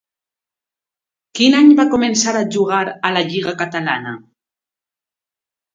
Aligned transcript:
Quin 1.39 1.57
any 1.59 1.69
va 1.81 1.85
començar 1.93 2.33
a 2.41 2.43
jugar 2.57 2.81
a 3.11 3.15
la 3.19 3.25
Lliga 3.31 3.55
catalana? 3.65 4.19